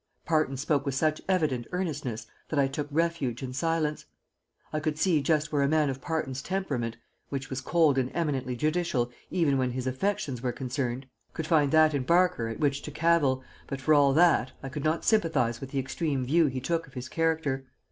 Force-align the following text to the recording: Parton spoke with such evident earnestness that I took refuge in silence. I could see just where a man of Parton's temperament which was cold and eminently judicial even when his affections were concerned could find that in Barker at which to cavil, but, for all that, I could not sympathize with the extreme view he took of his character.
Parton 0.25 0.57
spoke 0.57 0.83
with 0.83 0.95
such 0.95 1.21
evident 1.29 1.67
earnestness 1.71 2.25
that 2.49 2.57
I 2.57 2.67
took 2.67 2.87
refuge 2.89 3.43
in 3.43 3.53
silence. 3.53 4.05
I 4.73 4.79
could 4.79 4.97
see 4.97 5.21
just 5.21 5.51
where 5.53 5.61
a 5.61 5.67
man 5.67 5.91
of 5.91 6.01
Parton's 6.01 6.41
temperament 6.41 6.97
which 7.29 7.51
was 7.51 7.61
cold 7.61 7.99
and 7.99 8.09
eminently 8.15 8.55
judicial 8.55 9.11
even 9.29 9.59
when 9.59 9.69
his 9.73 9.85
affections 9.85 10.41
were 10.41 10.51
concerned 10.51 11.05
could 11.33 11.45
find 11.45 11.71
that 11.73 11.93
in 11.93 12.01
Barker 12.01 12.47
at 12.47 12.59
which 12.59 12.81
to 12.81 12.89
cavil, 12.91 13.43
but, 13.67 13.79
for 13.79 13.93
all 13.93 14.11
that, 14.13 14.53
I 14.63 14.69
could 14.69 14.83
not 14.83 15.05
sympathize 15.05 15.61
with 15.61 15.69
the 15.69 15.77
extreme 15.77 16.25
view 16.25 16.47
he 16.47 16.59
took 16.61 16.87
of 16.87 16.95
his 16.95 17.07
character. 17.07 17.67